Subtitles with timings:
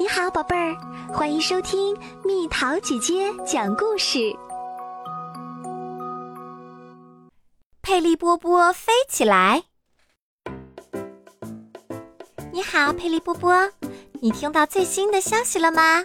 [0.00, 0.76] 你好，宝贝儿，
[1.12, 4.32] 欢迎收听蜜桃姐姐讲故事。
[7.82, 9.64] 佩利波波飞起来。
[12.52, 13.68] 你好，佩利波波，
[14.20, 16.04] 你听到最新的消息了吗？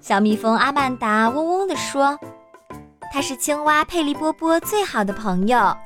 [0.00, 2.16] 小蜜蜂阿曼达嗡嗡地说
[3.12, 5.76] ：“它是青蛙佩利波波最好的朋友。”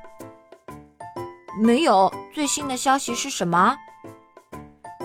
[1.59, 3.75] 没有，最新的消息是什么？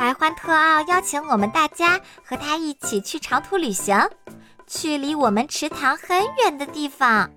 [0.01, 3.95] 白欢特奥邀请我们大家和他一起去长途旅行，
[4.65, 7.29] 去离我们池塘很远的地方。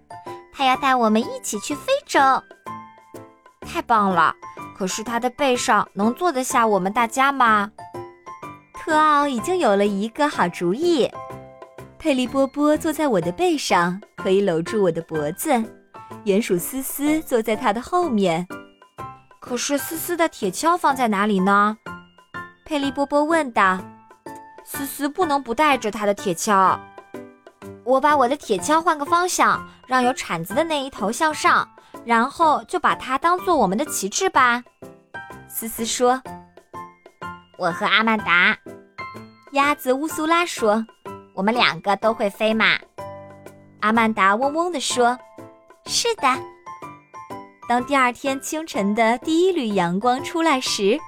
[0.50, 2.18] 他要带我们一起去非洲。
[3.60, 4.34] 太棒了！
[4.78, 7.70] 可是他的背上能坐得下我们大家吗？
[8.72, 11.12] 特奥已经有了一个好主意。
[11.98, 15.52] 佩利波波坐在我的背上，可以搂住我的脖子。
[16.24, 18.48] 鼹鼠思思坐在他的后面。
[19.38, 21.76] 可是思思的铁锹放在哪里呢？
[22.64, 23.78] 佩利波波问道
[24.64, 26.78] ：“思思不能不带着他的铁锹。
[27.84, 31.68] 我把我的铁锹换个方向，让有铲子的那一头向上，
[32.06, 34.62] 然后就把它当做我们的旗帜吧。”
[35.46, 36.22] 思思说。
[37.58, 38.56] “我和阿曼达，
[39.52, 40.86] 鸭子乌苏拉说，
[41.34, 42.78] 我们两个都会飞嘛。”
[43.80, 45.18] 阿曼达嗡嗡地说
[45.84, 46.22] ：“是的。”
[47.68, 50.98] 当第二天清晨的第一缕阳光出来时。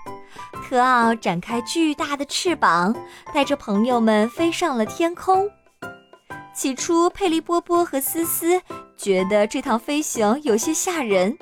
[0.69, 2.95] 特奥展开巨大的翅膀，
[3.33, 5.49] 带着朋友们飞上了天空。
[6.55, 8.61] 起初，佩利波波和思思
[8.97, 11.37] 觉得这趟飞行有些吓人，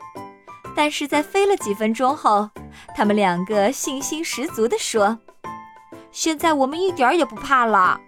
[0.75, 2.51] 但是在飞了几分钟后，
[2.97, 5.19] 他们两个信心十足地说
[6.11, 8.01] ：“现在我们一点也不怕了。”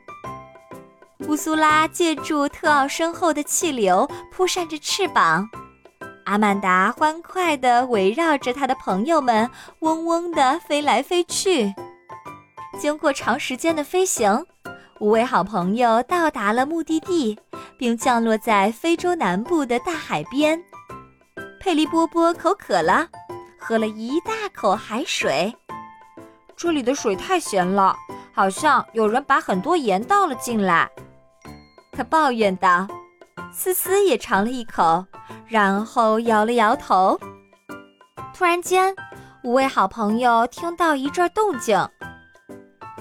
[1.28, 5.48] 乌苏拉借助特奥身后的气流，扑扇着翅膀。
[6.26, 11.72] 阿曼达欢快地围绕着他的朋友们，嗡嗡地飞来飞去。
[12.80, 14.44] 经过长时间的飞行，
[14.98, 17.38] 五位好朋友到达了目的地，
[17.78, 20.60] 并降落在非洲南部的大海边。
[21.60, 23.06] 佩利波波口渴了，
[23.56, 25.54] 喝了一大口海水。
[26.56, 27.94] 这里的水太咸了，
[28.34, 30.90] 好像有人把很多盐倒了进来。
[31.92, 32.88] 他抱怨道。
[33.58, 35.06] 思思也尝了一口。
[35.48, 37.18] 然后摇了摇头。
[38.34, 38.94] 突然间，
[39.42, 41.88] 五位好朋友听到一阵动静，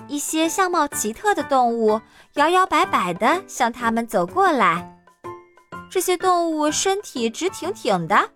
[0.08, 2.00] 一些相貌奇特的动物
[2.36, 4.98] 摇摇摆摆地向他们走过来。
[5.90, 8.30] 这些动物身体直挺挺的，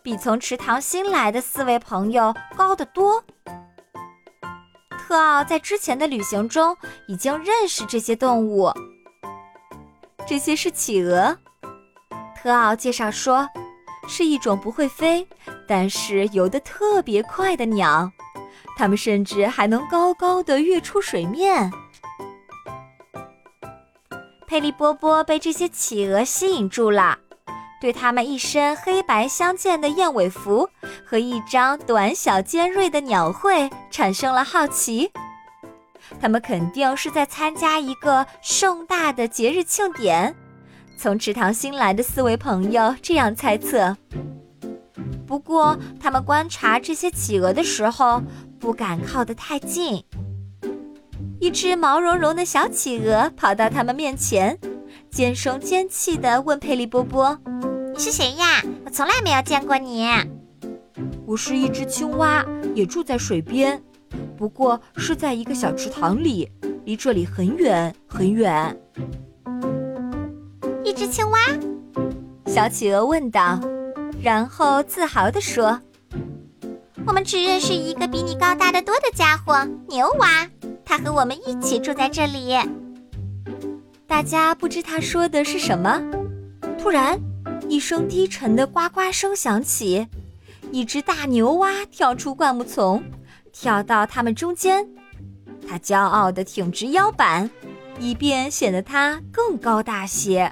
[0.00, 3.24] 比从池塘新来的四位朋友高得多。
[4.96, 6.76] 特奥在之前的旅行中
[7.08, 8.72] 已经认识这些动物，
[10.24, 11.36] 这些是企鹅。
[12.40, 13.48] 特奥介绍说，
[14.06, 15.26] 是一种不会飞，
[15.66, 18.10] 但是游得特别快的鸟。
[18.76, 21.72] 它们甚至还能高高的跃出水面。
[24.46, 27.18] 佩利波波被这些企鹅吸引住了，
[27.80, 30.70] 对它们一身黑白相间的燕尾服
[31.04, 35.10] 和一张短小尖锐的鸟喙产生了好奇。
[36.20, 40.34] 它们肯定是在参加一个盛大的节日庆典。
[41.00, 43.96] 从池塘新来的四位朋友这样猜测。
[45.24, 48.20] 不过，他们观察这些企鹅的时候
[48.58, 50.02] 不敢靠得太近。
[51.38, 54.58] 一只毛茸茸的小企鹅跑到他们面前，
[55.08, 57.38] 尖声尖气地问佩利波波
[57.94, 58.60] ：“你是谁呀？
[58.84, 60.08] 我从来没有见过你。
[61.24, 62.44] ”“我是一只青蛙，
[62.74, 63.80] 也住在水边，
[64.36, 66.50] 不过是在一个小池塘里，
[66.84, 68.76] 离这里很远很远。”
[70.88, 71.38] 一只青蛙，
[72.46, 73.60] 小企鹅问道，
[74.22, 75.78] 然后自豪地说
[77.06, 80.48] ：“我们只认识一个比你高大的多的家伙——牛蛙，
[80.86, 82.56] 他和我们一起住在这里。”
[84.08, 86.00] 大家不知他说的是什么。
[86.78, 87.20] 突然，
[87.68, 90.08] 一声低沉的呱呱声响起，
[90.72, 93.04] 一只大牛蛙跳出灌木丛，
[93.52, 94.88] 跳到他们中间。
[95.68, 97.50] 他骄傲地挺直腰板，
[98.00, 100.50] 以便显得他更高大些。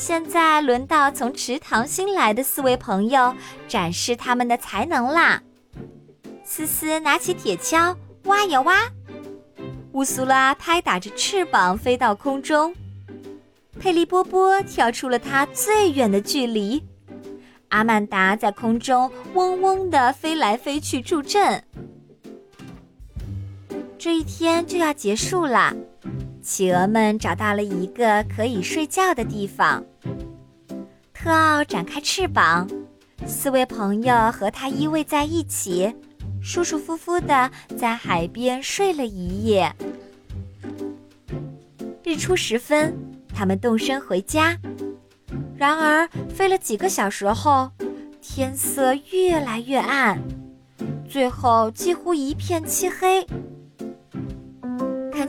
[0.00, 3.34] 现在轮到从池塘新来的四位朋友
[3.68, 5.42] 展示他们的才能啦！
[6.42, 7.94] 思思拿起铁锹
[8.24, 8.90] 挖呀挖，
[9.92, 12.74] 乌苏拉拍打着翅膀飞到空中，
[13.78, 16.82] 佩利波波跳出了它最远的距离，
[17.68, 21.62] 阿曼达在空中嗡嗡地飞来飞去助阵。
[23.98, 25.76] 这一天就要结束了。
[26.50, 29.84] 企鹅们找到了一个可以睡觉的地方。
[31.14, 32.68] 特奥展开翅膀，
[33.24, 35.94] 四位朋友和他依偎在一起，
[36.42, 37.48] 舒舒服服的
[37.78, 39.72] 在海边睡了一夜。
[42.02, 42.98] 日出时分，
[43.32, 44.58] 他们动身回家。
[45.56, 47.70] 然而，飞了几个小时后，
[48.20, 50.20] 天色越来越暗，
[51.08, 53.24] 最后几乎一片漆黑。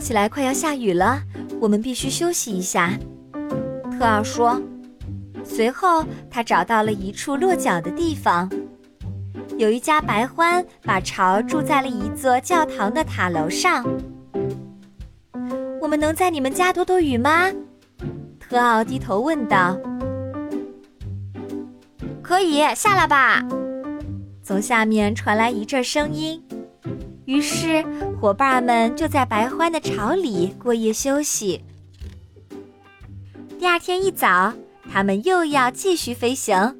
[0.01, 1.21] 起来快要下雨了，
[1.61, 2.91] 我们必须休息一下。
[3.97, 4.59] 特奥说。
[5.43, 8.49] 随后，他找到了一处落脚的地方。
[9.57, 13.85] 有一家白獾把巢筑在了一座教堂的塔楼上。
[15.81, 17.51] 我们能在你们家躲躲雨吗？
[18.39, 19.77] 特奥低头问道。
[22.21, 23.43] 可以，下来吧。
[24.43, 26.41] 从下面传来一阵声音。
[27.25, 27.83] 于是，
[28.19, 31.63] 伙伴们就在白獾的巢里过夜休息。
[33.59, 34.53] 第二天一早。
[34.91, 36.75] 他们又要继续飞行。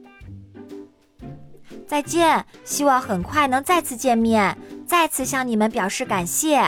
[1.88, 6.62] 再见，希望很快能再次见面，再次向你们表示感谢。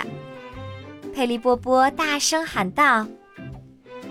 [1.14, 3.06] 佩利波波大声喊道。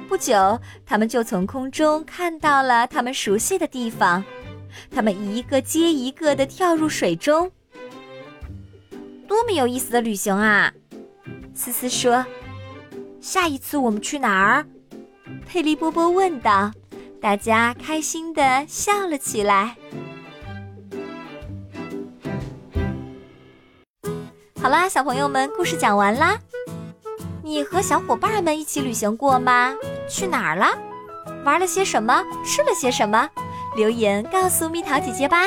[0.09, 4.23] 不久，他们就从空中看到了他们熟悉的地方，
[4.91, 7.51] 他们一个接一个的跳入水中。
[9.33, 10.71] 多么有意思的旅行啊！
[11.55, 12.23] 思思说。
[13.19, 14.67] 下一次我们去哪儿？
[15.47, 16.71] 佩利波波问道。
[17.19, 19.75] 大家开心的笑了起来。
[24.61, 26.39] 好啦，小朋友们，故事讲完啦。
[27.43, 29.75] 你和小伙伴们一起旅行过吗？
[30.11, 30.67] 去哪儿了？
[31.43, 32.23] 玩了些什么？
[32.45, 33.27] 吃了些什么？
[33.77, 35.47] 留言告诉蜜桃姐姐吧。